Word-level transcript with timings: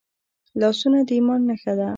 لاسونه 0.59 0.99
د 1.07 1.09
ایمان 1.15 1.41
نښه 1.49 1.73
ده 1.79 1.87